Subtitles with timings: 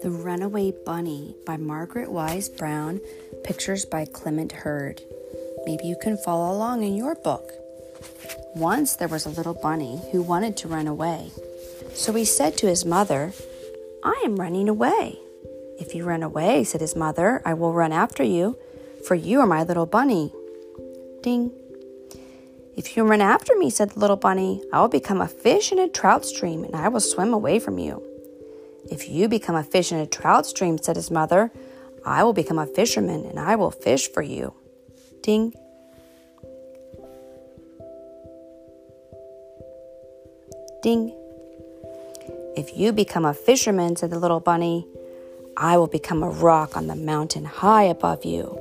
[0.00, 3.00] The Runaway Bunny by Margaret Wise Brown,
[3.42, 5.02] pictures by Clement Hurd.
[5.66, 7.50] Maybe you can follow along in your book.
[8.54, 11.32] Once there was a little bunny who wanted to run away.
[11.94, 13.32] So he said to his mother,
[14.04, 15.18] I am running away.
[15.80, 18.56] If you run away, said his mother, I will run after you,
[19.06, 20.32] for you are my little bunny.
[21.22, 21.50] Ding.
[22.76, 25.80] If you run after me, said the little bunny, I will become a fish in
[25.80, 28.07] a trout stream and I will swim away from you.
[28.90, 31.50] If you become a fish in a trout stream, said his mother,
[32.04, 34.54] I will become a fisherman and I will fish for you.
[35.22, 35.52] Ding.
[40.82, 41.14] Ding.
[42.56, 44.86] If you become a fisherman, said the little bunny,
[45.56, 48.58] I will become a rock on the mountain high above you.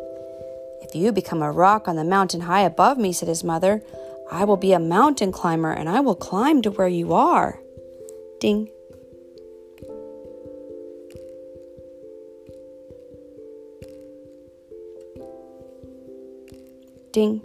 [0.82, 3.84] If you become a rock on the mountain high above me, said his mother,
[4.32, 7.60] I will be a mountain climber and I will climb to where you are.
[8.40, 8.70] Ding.
[17.18, 17.42] Ding.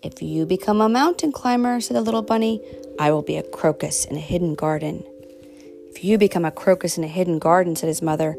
[0.00, 2.62] If you become a mountain climber, said the little bunny,
[3.00, 5.02] I will be a crocus in a hidden garden.
[5.88, 8.36] If you become a crocus in a hidden garden, said his mother,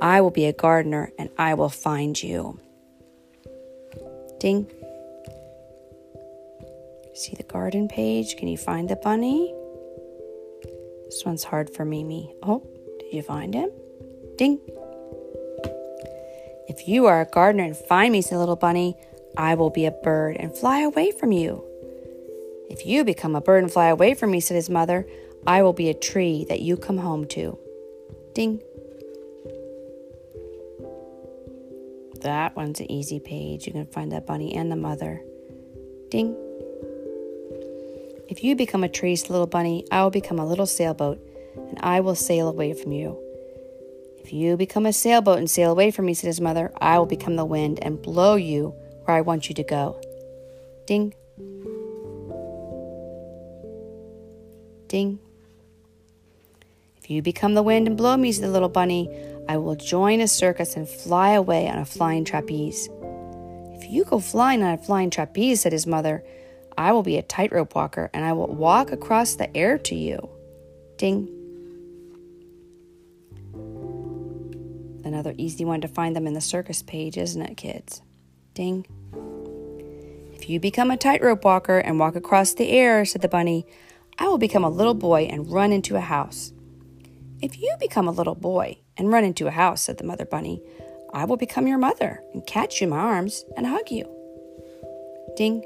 [0.00, 2.60] I will be a gardener and I will find you.
[4.38, 4.70] Ding.
[7.16, 8.36] See the garden page?
[8.36, 9.52] Can you find the bunny?
[11.06, 12.32] This one's hard for Mimi.
[12.44, 12.64] Oh,
[13.00, 13.70] did you find him?
[14.38, 14.60] Ding.
[16.68, 18.96] If you are a gardener and find me, said little bunny,
[19.36, 21.64] I will be a bird and fly away from you.
[22.68, 25.06] If you become a bird and fly away from me, said his mother,
[25.46, 27.58] I will be a tree that you come home to.
[28.34, 28.62] Ding.
[32.20, 33.66] That one's an easy page.
[33.66, 35.22] You can find that bunny and the mother.
[36.10, 36.36] Ding.
[38.28, 41.20] If you become a tree, little bunny, I will become a little sailboat,
[41.56, 43.18] and I will sail away from you.
[44.18, 47.06] If you become a sailboat and sail away from me, said his mother, I will
[47.06, 50.00] become the wind and blow you where I want you to go.
[50.86, 51.14] Ding.
[54.88, 55.18] Ding.
[56.96, 59.10] If you become the wind and blow me, the little bunny,
[59.48, 62.88] I will join a circus and fly away on a flying trapeze.
[63.74, 66.22] If you go flying on a flying trapeze, said his mother,
[66.78, 70.28] I will be a tightrope walker and I will walk across the air to you.
[70.96, 71.28] Ding.
[75.04, 78.02] Another easy one to find them in the circus page, isn't it, kids?
[78.54, 78.86] Ding.
[80.34, 83.64] If you become a tightrope walker and walk across the air, said the bunny,
[84.18, 86.52] I will become a little boy and run into a house.
[87.40, 90.60] If you become a little boy and run into a house, said the mother bunny,
[91.14, 94.04] I will become your mother and catch you in my arms and hug you.
[95.36, 95.64] Ding.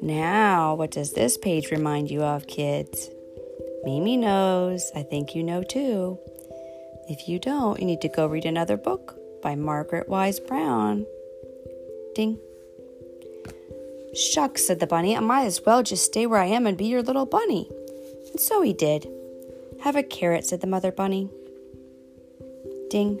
[0.00, 3.10] Now, what does this page remind you of, kids?
[3.84, 4.90] Mimi knows.
[4.94, 6.18] I think you know too.
[7.08, 11.06] If you don't, you need to go read another book by Margaret Wise Brown.
[12.14, 12.38] Ding.
[14.14, 15.16] Shucks, said the bunny.
[15.16, 17.68] I might as well just stay where I am and be your little bunny.
[18.30, 19.08] And so he did.
[19.82, 21.30] Have a carrot, said the mother bunny.
[22.90, 23.20] Ding.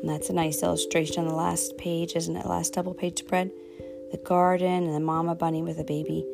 [0.00, 2.46] And that's a nice illustration on the last page, isn't it?
[2.46, 3.50] Last double page spread
[4.10, 6.24] the garden and the mama bunny with a baby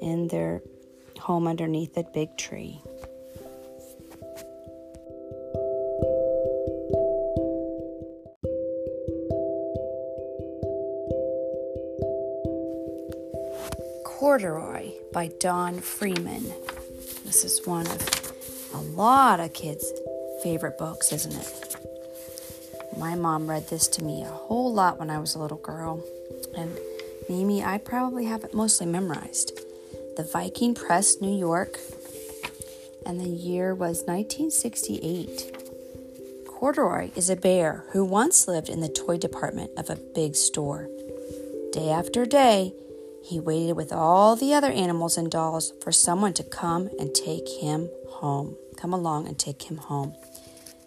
[0.00, 0.62] in their
[1.18, 2.80] home underneath that big tree.
[14.36, 16.52] Corduroy by Don Freeman.
[17.24, 18.34] This is one of
[18.74, 19.90] a lot of kids'
[20.42, 21.76] favorite books, isn't it?
[22.98, 26.04] My mom read this to me a whole lot when I was a little girl.
[26.54, 26.76] And
[27.30, 29.58] Mimi, I probably have it mostly memorized.
[30.18, 31.78] The Viking Press, New York,
[33.06, 35.56] and the year was 1968.
[36.46, 40.90] Corduroy is a bear who once lived in the toy department of a big store.
[41.72, 42.74] Day after day,
[43.26, 47.48] he waited with all the other animals and dolls for someone to come and take
[47.60, 48.56] him home.
[48.76, 50.14] Come along and take him home.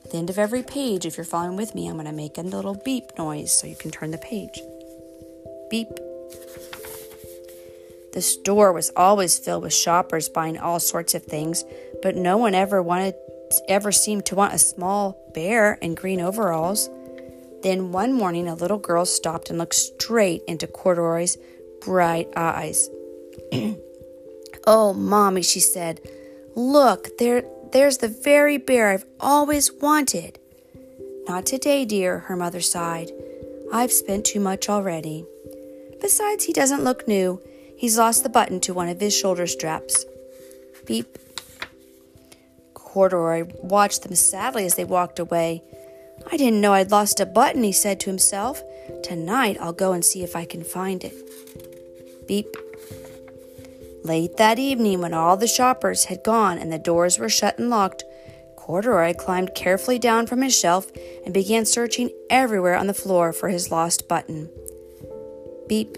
[0.05, 2.37] At the end of every page, if you're following with me, I'm going to make
[2.37, 4.61] a little beep noise so you can turn the page.
[5.69, 5.89] Beep.
[8.13, 11.65] The store was always filled with shoppers buying all sorts of things,
[12.01, 13.15] but no one ever wanted
[13.67, 16.89] ever seemed to want a small bear in green overalls.
[17.63, 21.37] Then one morning a little girl stopped and looked straight into Corduroy's
[21.81, 22.89] bright eyes.
[24.67, 26.01] "Oh, Mommy," she said.
[26.55, 30.39] "Look, there there's the very bear I've always wanted."
[31.27, 33.11] "Not today, dear," her mother sighed.
[33.71, 35.25] "I've spent too much already."
[36.01, 37.41] Besides, he doesn't look new.
[37.75, 40.05] He's lost the button to one of his shoulder straps.
[40.85, 41.17] Beep.
[42.73, 45.63] Corduroy watched them sadly as they walked away.
[46.31, 48.61] I didn't know I'd lost a button, he said to himself.
[49.03, 51.13] Tonight I'll go and see if I can find it.
[52.29, 52.55] Beep.
[54.03, 57.71] Late that evening, when all the shoppers had gone and the doors were shut and
[57.71, 58.03] locked,
[58.55, 60.91] Corduroy climbed carefully down from his shelf
[61.25, 64.47] and began searching everywhere on the floor for his lost button.
[65.67, 65.97] Beep.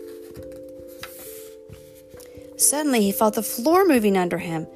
[2.56, 4.68] Suddenly, he felt the floor moving under him.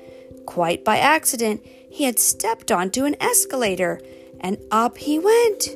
[0.45, 4.01] Quite by accident, he had stepped onto an escalator,
[4.41, 5.69] and up he went.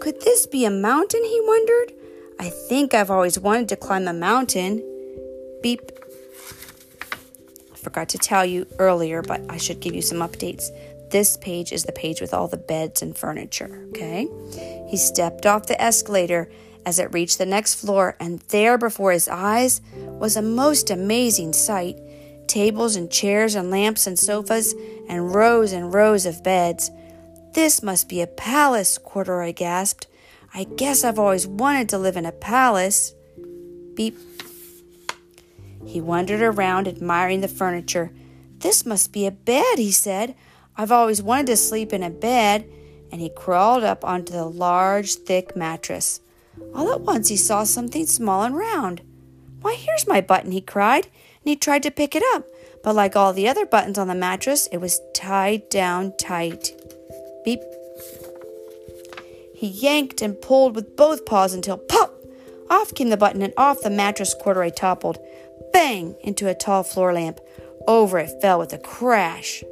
[0.00, 1.22] Could this be a mountain?
[1.22, 1.92] he wondered.
[2.40, 4.87] I think I've always wanted to climb a mountain.
[5.62, 5.92] Beep.
[7.72, 10.70] I forgot to tell you earlier, but I should give you some updates.
[11.10, 14.28] This page is the page with all the beds and furniture, okay?
[14.88, 16.50] He stepped off the escalator
[16.84, 21.52] as it reached the next floor, and there before his eyes was a most amazing
[21.52, 21.98] sight
[22.46, 24.74] tables and chairs and lamps and sofas
[25.08, 26.90] and rows and rows of beds.
[27.52, 30.06] This must be a palace, Corduroy gasped.
[30.54, 33.14] I guess I've always wanted to live in a palace.
[33.94, 34.18] Beep.
[35.84, 38.12] He wandered around, admiring the furniture.
[38.58, 40.34] This must be a bed, he said.
[40.76, 42.68] I've always wanted to sleep in a bed.
[43.10, 46.20] And he crawled up onto the large, thick mattress.
[46.74, 49.02] All at once he saw something small and round.
[49.60, 52.44] Why, here's my button, he cried, and he tried to pick it up,
[52.84, 56.72] but like all the other buttons on the mattress, it was tied down tight.
[57.44, 57.60] Beep.
[59.54, 62.14] He yanked and pulled with both paws until pop!
[62.70, 65.18] Off came the button, and off the mattress corduroy toppled,
[65.72, 67.40] bang, into a tall floor lamp.
[67.86, 69.62] Over it fell with a crash.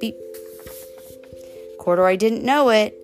[0.00, 0.16] Beep.
[1.78, 2.94] Corduroy didn't know it,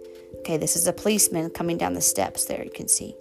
[0.42, 3.14] Okay, this is a policeman coming down the steps there, you can see.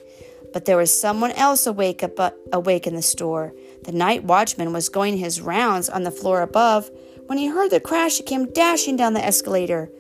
[0.54, 3.54] But there was someone else awake up, uh, awake in the store.
[3.84, 6.90] The night watchman was going his rounds on the floor above.
[7.28, 9.92] When he heard the crash, he came dashing down the escalator.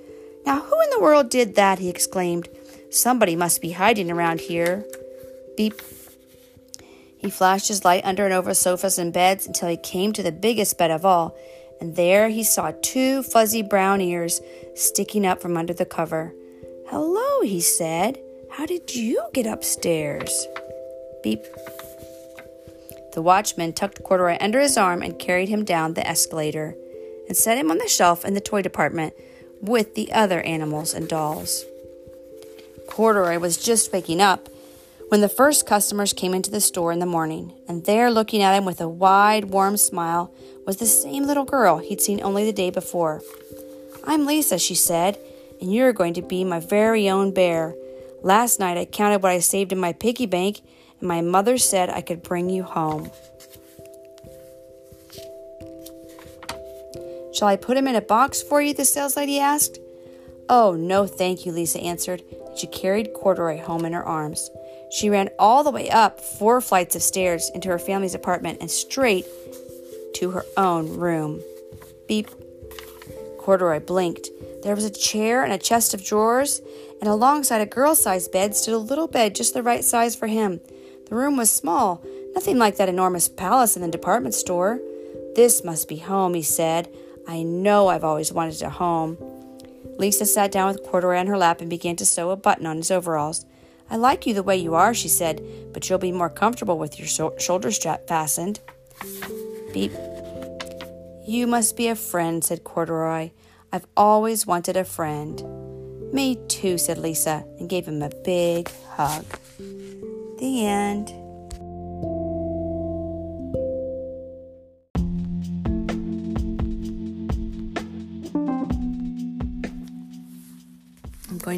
[0.47, 1.77] Now, who in the world did that?
[1.77, 2.49] he exclaimed.
[2.89, 4.83] Somebody must be hiding around here.
[5.55, 5.79] Beep.
[7.21, 10.31] He flashed his light under and over sofas and beds until he came to the
[10.31, 11.35] biggest bed of all,
[11.79, 14.41] and there he saw two fuzzy brown ears
[14.73, 16.33] sticking up from under the cover.
[16.87, 18.19] Hello, he said.
[18.49, 20.47] How did you get upstairs?
[21.21, 21.43] Beep.
[23.13, 26.75] The watchman tucked Corduroy under his arm and carried him down the escalator
[27.27, 29.13] and set him on the shelf in the toy department
[29.61, 31.65] with the other animals and dolls.
[32.87, 34.49] Corduroy was just waking up
[35.11, 38.55] when the first customers came into the store in the morning, and there, looking at
[38.55, 40.33] him with a wide, warm smile,
[40.65, 43.21] was the same little girl he'd seen only the day before.
[44.05, 45.19] I'm Lisa, she said,
[45.59, 47.75] and you're going to be my very own bear.
[48.21, 50.61] Last night I counted what I saved in my piggy bank,
[51.01, 53.11] and my mother said I could bring you home.
[57.33, 58.73] Shall I put him in a box for you?
[58.73, 59.77] the sales lady asked.
[60.47, 64.49] Oh, no, thank you, Lisa answered, and she carried Corduroy home in her arms.
[64.91, 68.69] She ran all the way up four flights of stairs into her family's apartment and
[68.69, 69.25] straight
[70.15, 71.41] to her own room.
[72.07, 72.29] Beep.
[73.39, 74.29] Corduroy blinked.
[74.63, 76.61] There was a chair and a chest of drawers,
[76.99, 80.27] and alongside a girl sized bed stood a little bed just the right size for
[80.27, 80.59] him.
[81.07, 82.03] The room was small,
[82.35, 84.79] nothing like that enormous palace in the department store.
[85.35, 86.89] This must be home, he said.
[87.27, 89.17] I know I've always wanted a home.
[89.97, 92.77] Lisa sat down with Corduroy on her lap and began to sew a button on
[92.77, 93.45] his overalls.
[93.91, 95.43] I like you the way you are, she said,
[95.73, 97.07] but you'll be more comfortable with your
[97.37, 98.61] shoulder strap fastened.
[99.73, 99.91] Beep.
[101.27, 103.31] You must be a friend, said Corduroy.
[103.71, 105.43] I've always wanted a friend.
[106.13, 109.25] Me too, said Lisa, and gave him a big hug.
[110.39, 111.13] The end.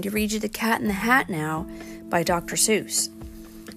[0.04, 1.66] To read you The Cat in the Hat now
[2.10, 2.56] by Dr.
[2.56, 3.10] Seuss.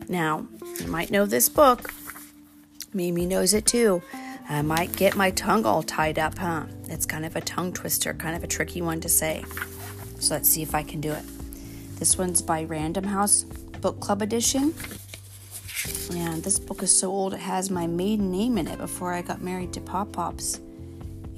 [0.09, 0.47] Now,
[0.81, 1.95] you might know this book.
[2.93, 4.03] Mimi knows it too.
[4.49, 6.65] I might get my tongue all tied up, huh?
[6.89, 9.45] It's kind of a tongue twister, kind of a tricky one to say.
[10.19, 11.25] So let's see if I can do it.
[11.99, 13.45] This one's by Random House
[13.81, 14.75] Book Club Edition.
[16.13, 19.23] And this book is so old it has my maiden name in it before I
[19.23, 20.61] got married to Pop Pops.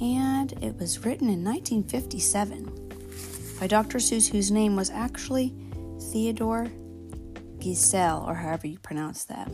[0.00, 2.77] And it was written in 1957
[3.58, 3.98] by Dr.
[3.98, 5.54] Seuss, whose name was actually
[6.12, 6.70] Theodor
[7.58, 9.50] Geisel, or however you pronounce that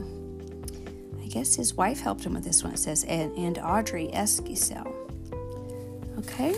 [1.22, 2.74] I guess his wife helped him with this one.
[2.74, 4.40] It says, and, and Audrey S.
[4.40, 4.92] Geisel.
[6.18, 6.54] Okay.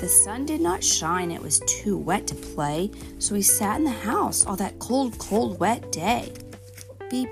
[0.00, 1.30] The sun did not shine.
[1.30, 5.18] It was too wet to play, so he sat in the house all that cold,
[5.18, 6.32] cold, wet day.
[7.10, 7.30] Beep.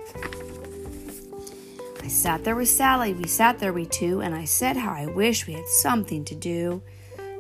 [2.03, 3.13] I sat there with Sally.
[3.13, 6.35] We sat there, we two, and I said how I wish we had something to
[6.35, 6.83] do.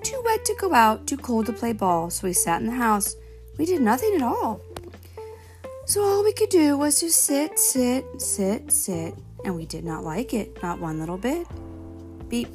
[0.06, 2.74] Too wet to go out, too cold to play ball, so we sat in the
[2.74, 3.16] house.
[3.58, 4.60] We did nothing at all.
[5.84, 10.04] So all we could do was to sit, sit, sit, sit, and we did not
[10.04, 11.48] like it, not one little bit.
[12.28, 12.46] Beep.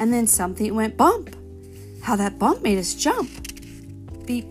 [0.00, 1.36] And then something went bump.
[2.02, 3.30] How that bump made us jump.
[4.26, 4.48] Beep.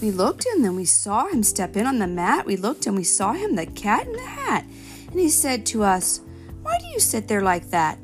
[0.00, 2.46] We looked and then we saw him step in on the mat.
[2.46, 4.64] We looked and we saw him, the cat in the hat.
[5.10, 6.22] And he said to us,
[6.62, 7.98] Why do you sit there like that?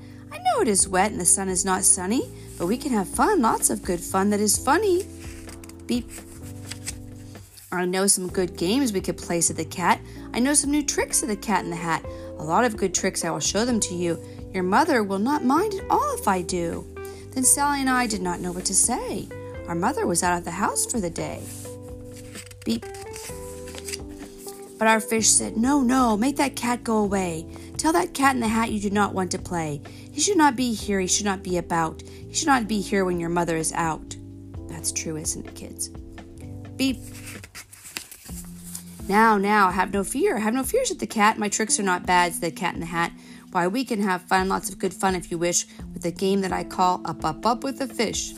[0.60, 3.70] It is wet and the sun is not sunny, but we can have fun, lots
[3.70, 5.06] of good fun that is funny.
[5.86, 6.06] Beep.
[7.72, 10.00] I know some good games we could play, said the cat.
[10.34, 12.04] I know some new tricks, said the cat in the hat.
[12.38, 14.22] A lot of good tricks, I will show them to you.
[14.52, 16.84] Your mother will not mind at all if I do.
[17.30, 19.28] Then Sally and I did not know what to say.
[19.66, 21.42] Our mother was out of the house for the day.
[22.66, 22.84] Beep.
[24.78, 27.46] But our fish said, No, no, make that cat go away.
[27.76, 29.80] Tell that cat in the hat you do not want to play.
[30.20, 31.00] He should not be here.
[31.00, 32.02] He should not be about.
[32.02, 34.16] He should not be here when your mother is out.
[34.68, 35.88] That's true, isn't it, kids?
[36.76, 36.98] Beep.
[39.08, 40.36] Now, now, have no fear.
[40.36, 41.38] Have no fear, said the cat.
[41.38, 43.12] My tricks are not bad, said the cat in the hat.
[43.52, 46.42] Why, we can have fun, lots of good fun if you wish, with a game
[46.42, 48.34] that I call Up, Up, Up with the Fish.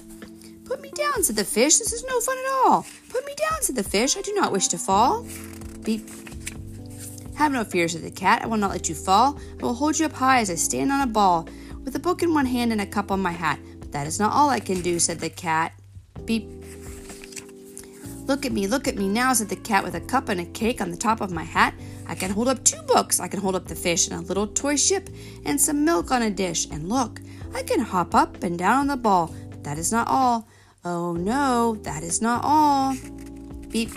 [0.65, 1.79] Put me down, said the fish.
[1.79, 2.87] This is no fun at all.
[3.09, 4.17] Put me down, said the fish.
[4.17, 5.27] I do not wish to fall.
[5.83, 6.09] Beep.
[7.35, 8.43] Have no fear, said the cat.
[8.45, 9.37] I will not let you fall.
[9.59, 11.49] I will hold you up high as I stand on a ball,
[11.85, 13.59] with a book in one hand and a cup on my hat.
[13.79, 15.73] But that is not all I can do, said the cat.
[16.25, 16.49] Beep.
[18.27, 20.45] Look at me, look at me now, said the cat with a cup and a
[20.45, 21.75] cake on the top of my hat.
[22.07, 23.21] I can hold up two books.
[23.21, 25.11] I can hold up the fish and a little toy ship
[25.45, 26.67] and some milk on a dish.
[26.71, 27.21] And look,
[27.55, 29.35] I can hop up and down on the ball.
[29.51, 30.47] But that is not all.
[30.85, 32.95] Oh no, that is not all.
[33.71, 33.91] Beep.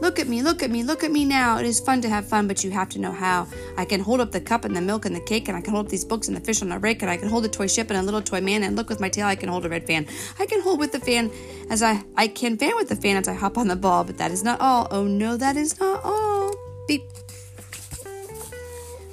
[0.00, 1.58] Look at me, look at me, look at me now.
[1.58, 3.48] It is fun to have fun, but you have to know how.
[3.76, 5.72] I can hold up the cup and the milk and the cake, and I can
[5.72, 7.48] hold up these books and the fish on a rake, and I can hold a
[7.48, 9.66] toy ship and a little toy man, and look with my tail, I can hold
[9.66, 10.06] a red fan.
[10.38, 11.30] I can hold with the fan
[11.68, 14.18] as I I can fan with the fan as I hop on the ball, but
[14.18, 14.86] that is not all.
[14.90, 16.54] Oh no, that is not all.
[16.86, 17.02] Beep.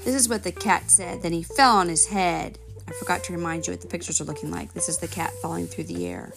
[0.04, 1.24] This is what the cat said.
[1.24, 2.60] Then he fell on his head.
[2.88, 4.74] I forgot to remind you what the pictures are looking like.
[4.74, 6.32] This is the cat falling through the air.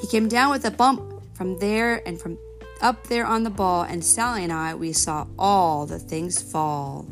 [0.00, 1.02] He came down with a bump
[1.34, 2.38] from there and from
[2.80, 7.06] up there on the ball, and Sally and I, we saw all the things fall.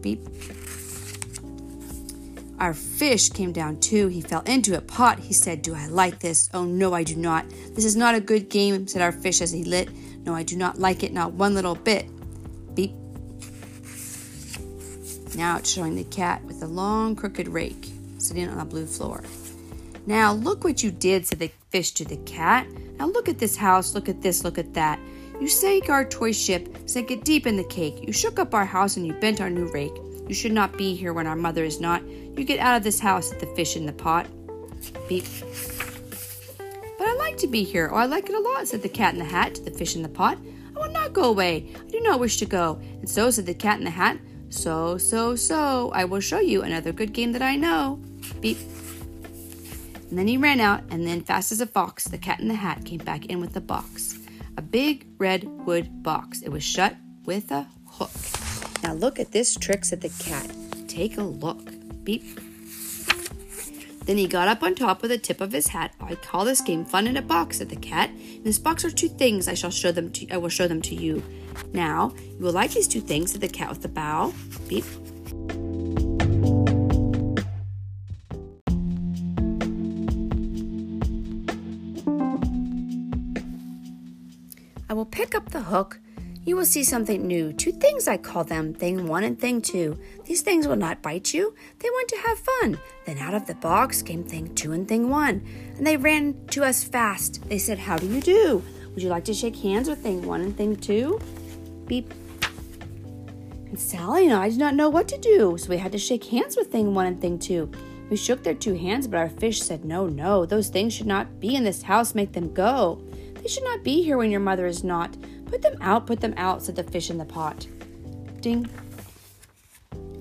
[0.00, 0.20] Beep.
[2.58, 4.06] Our fish came down too.
[4.08, 5.18] He fell into a pot.
[5.18, 6.48] He said, Do I like this?
[6.54, 7.48] Oh, no, I do not.
[7.74, 9.88] This is not a good game, said our fish as he lit.
[10.24, 12.06] No, I do not like it, not one little bit.
[12.74, 12.92] Beep.
[15.34, 19.24] Now it's showing the cat with a long, crooked rake sitting on a blue floor.
[20.06, 22.66] Now look what you did, said the fish to the cat.
[22.98, 24.98] Now look at this house, look at this, look at that.
[25.40, 28.04] You sank our toy ship, sank it deep in the cake.
[28.06, 29.96] You shook up our house and you bent our new rake.
[30.28, 32.06] You should not be here when our mother is not.
[32.06, 34.26] You get out of this house, said the fish in the pot.
[35.08, 35.24] Beep.
[36.98, 37.90] But I like to be here.
[37.92, 39.96] Oh, I like it a lot, said the cat in the hat to the fish
[39.96, 40.38] in the pot.
[40.76, 41.72] I will not go away.
[41.74, 42.80] I do not wish to go.
[43.00, 44.18] And so said the cat in the hat.
[44.48, 48.00] So, so, so, I will show you another good game that I know.
[48.40, 48.58] Beep.
[50.12, 52.54] And then he ran out, and then, fast as a fox, the cat in the
[52.54, 54.18] hat came back in with the box.
[54.58, 56.42] A big red wood box.
[56.42, 58.10] It was shut with a hook.
[58.82, 60.52] Now look at this trick, said the cat.
[60.86, 61.66] Take a look.
[62.04, 62.24] Beep.
[64.04, 65.94] Then he got up on top with the tip of his hat.
[65.98, 68.10] I call this game fun in a box, said the cat.
[68.10, 69.48] In this box are two things.
[69.48, 71.22] I shall show them to I will show them to you.
[71.72, 74.34] Now, you will like these two things, said the cat with the bow.
[74.68, 74.84] Beep.
[85.32, 85.98] Pick up the hook.
[86.44, 87.54] You will see something new.
[87.54, 89.98] Two things I call them, thing one and thing two.
[90.26, 91.54] These things will not bite you.
[91.78, 92.78] They want to have fun.
[93.06, 95.42] Then out of the box came thing two and thing one.
[95.78, 97.48] And they ran to us fast.
[97.48, 98.62] They said, How do you do?
[98.92, 101.18] Would you like to shake hands with thing one and thing two?
[101.86, 102.12] Beep.
[103.68, 106.24] And Sally and I did not know what to do, so we had to shake
[106.24, 107.70] hands with thing one and thing two.
[108.10, 111.40] We shook their two hands, but our fish said, No, no, those things should not
[111.40, 112.14] be in this house.
[112.14, 113.02] Make them go.
[113.42, 115.16] They should not be here when your mother is not.
[115.46, 117.66] Put them out, put them out, said the fish in the pot.
[118.40, 118.68] Ding.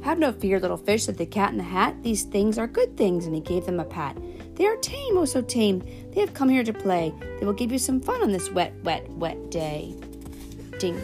[0.02, 2.02] Have no fear, little fish, said the cat in the hat.
[2.02, 4.18] These things are good things, and he gave them a pat.
[4.56, 5.84] They are tame, oh so tame.
[6.14, 7.14] They have come here to play.
[7.40, 9.96] They will give you some fun on this wet, wet, wet day.
[10.80, 11.00] Ding.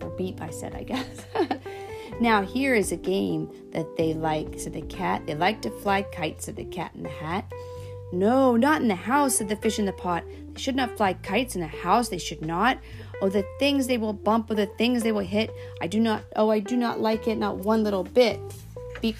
[0.00, 1.26] Or beep, I said, I guess.
[2.20, 5.26] now, here is a game that they like, said the cat.
[5.26, 7.52] They like to fly kites, said the cat in the hat.
[8.12, 10.22] No, not in the house, said the fish in the pot.
[10.54, 12.08] They should not fly kites in a house.
[12.08, 12.78] They should not.
[13.20, 15.50] Oh, the things they will bump, or the things they will hit.
[15.80, 18.40] I do not, oh, I do not like it, not one little bit.
[19.00, 19.16] Beep.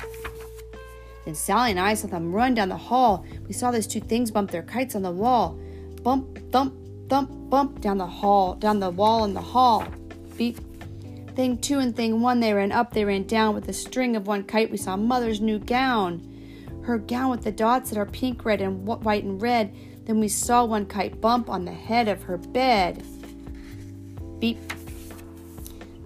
[1.25, 3.25] Then Sally and I saw them run down the hall.
[3.47, 5.59] We saw those two things bump their kites on the wall.
[6.03, 6.75] Bump, thump,
[7.09, 9.87] thump, bump down the hall, down the wall in the hall.
[10.37, 10.59] Beep.
[11.37, 13.55] Thing two and thing one, they ran up, they ran down.
[13.55, 16.29] With the string of one kite, we saw Mother's new gown.
[16.83, 19.73] Her gown with the dots that are pink, red, and white and red.
[20.05, 23.03] Then we saw one kite bump on the head of her bed.
[24.39, 24.59] Beep.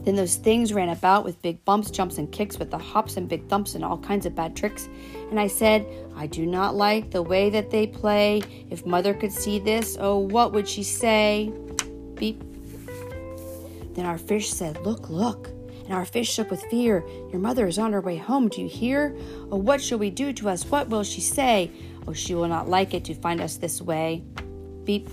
[0.05, 3.29] Then those things ran about with big bumps, jumps, and kicks, with the hops and
[3.29, 4.89] big thumps and all kinds of bad tricks.
[5.31, 5.85] And I said,
[6.17, 8.43] I do not like the way that they play.
[8.71, 11.53] If mother could see this, oh, what would she say?
[12.15, 12.41] Beep.
[13.95, 15.49] Then our fish said, Look, look.
[15.87, 17.05] And our fish shook with fear.
[17.31, 18.49] Your mother is on her way home.
[18.49, 19.17] Do you hear?
[19.51, 20.65] Oh, what shall we do to us?
[20.65, 21.71] What will she say?
[22.07, 24.23] Oh, she will not like it to find us this way.
[24.85, 25.09] Beep.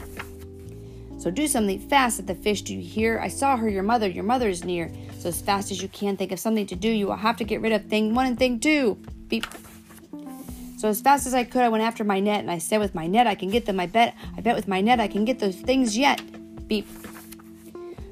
[1.18, 2.62] So do something fast at the fish.
[2.64, 3.20] Do you hear?
[3.20, 4.10] I saw her, your mother.
[4.10, 4.92] Your mother is near.
[5.20, 6.90] So as fast as you can, think of something to do.
[6.90, 8.98] You will have to get rid of thing one and thing two.
[9.30, 9.46] Beep.
[10.78, 12.94] So as fast as I could, I went after my net, and I said, "With
[12.94, 13.80] my net, I can get them.
[13.80, 14.16] I bet.
[14.38, 16.22] I bet with my net, I can get those things yet."
[16.68, 16.86] Beep.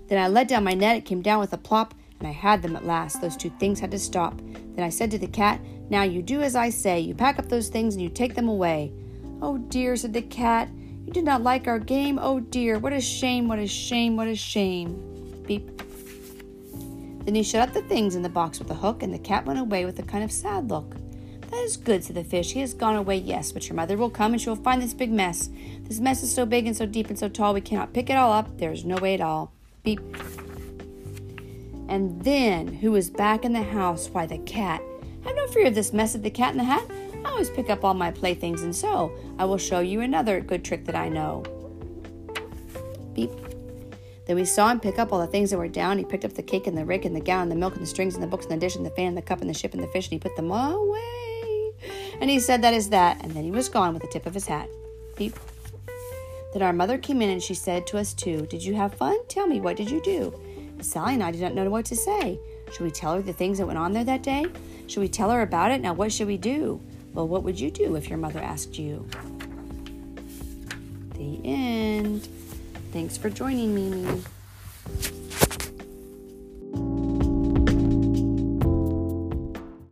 [0.07, 0.95] Then I let down my net.
[0.95, 3.19] It came down with a plop, and I had them at last.
[3.19, 4.39] Those two things had to stop.
[4.75, 5.59] Then I said to the cat,
[5.91, 7.01] "Now you do as I say.
[7.01, 8.91] You pack up those things and you take them away."
[9.41, 10.69] Oh dear, said the cat.
[11.05, 12.17] You did not like our game?
[12.21, 15.43] Oh dear, what a shame, what a shame, what a shame.
[15.45, 15.81] Beep.
[17.25, 19.45] Then he shut up the things in the box with a hook, and the cat
[19.45, 20.95] went away with a kind of sad look.
[21.50, 22.53] That is good, said the fish.
[22.53, 24.93] He has gone away, yes, but your mother will come and she will find this
[24.93, 25.50] big mess.
[25.81, 28.15] This mess is so big and so deep and so tall we cannot pick it
[28.15, 28.57] all up.
[28.57, 29.51] There is no way at all.
[29.83, 30.00] Beep.
[31.89, 34.07] And then, who was back in the house?
[34.07, 34.81] Why, the cat.
[35.23, 36.85] Have no fear of this mess, said the cat in the hat.
[37.23, 40.65] I always pick up all my playthings, and so I will show you another good
[40.65, 41.43] trick that I know.
[43.13, 43.31] Beep.
[44.25, 45.97] Then we saw him pick up all the things that were down.
[45.97, 47.83] He picked up the cake and the rake and the gown, and the milk and
[47.83, 49.49] the strings and the books and the dish and the fan and the cup and
[49.49, 51.71] the ship and the fish, and he put them all away.
[52.19, 53.23] And he said, That is that.
[53.23, 54.69] And then he was gone with the tip of his hat.
[55.15, 55.36] Beep.
[56.53, 59.17] Then our mother came in and she said to us too, Did you have fun?
[59.27, 60.39] Tell me, what did you do?
[60.81, 62.39] Sally and I did not know what to say.
[62.71, 64.45] Should we tell her the things that went on there that day?
[64.91, 65.80] Should we tell her about it?
[65.80, 66.82] Now, what should we do?
[67.13, 69.08] Well, what would you do if your mother asked you?
[71.15, 72.27] The end.
[72.91, 74.21] Thanks for joining me.